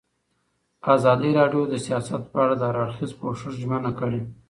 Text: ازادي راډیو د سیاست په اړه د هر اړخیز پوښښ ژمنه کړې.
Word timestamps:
ازادي 0.93 1.29
راډیو 1.39 1.63
د 1.71 1.75
سیاست 1.85 2.21
په 2.31 2.37
اړه 2.43 2.55
د 2.57 2.61
هر 2.69 2.77
اړخیز 2.83 3.11
پوښښ 3.19 3.41
ژمنه 3.61 3.91
کړې. 3.99 4.21